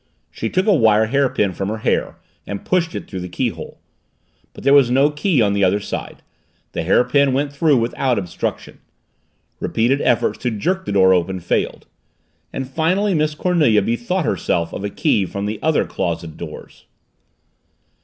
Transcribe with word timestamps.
She 0.31 0.49
took 0.49 0.65
a 0.65 0.73
wire 0.73 1.05
hairpin 1.05 1.53
from 1.53 1.69
her 1.69 1.77
hair 1.77 2.17
and 2.47 2.65
pushed 2.65 2.95
it 2.95 3.07
through 3.07 3.19
the 3.19 3.29
keyhole. 3.29 3.79
But 4.51 4.63
there 4.63 4.73
was 4.73 4.89
no 4.89 5.11
key 5.11 5.43
on 5.43 5.53
the 5.53 5.63
other 5.63 5.79
side; 5.79 6.23
the 6.71 6.81
hairpin 6.81 7.33
went 7.33 7.53
through 7.53 7.77
without 7.77 8.17
obstruction. 8.17 8.79
Repeated 9.59 10.01
efforts 10.01 10.39
to 10.39 10.49
jerk 10.49 10.85
the 10.85 10.91
door 10.91 11.13
open 11.13 11.39
failed. 11.39 11.85
And 12.51 12.67
finally 12.67 13.13
Miss 13.13 13.35
Cornelia 13.35 13.83
bethought 13.83 14.25
herself 14.25 14.73
of 14.73 14.83
a 14.83 14.89
key 14.89 15.27
from 15.27 15.45
the 15.45 15.59
other 15.61 15.85
closet 15.85 16.35
doors. 16.35 16.85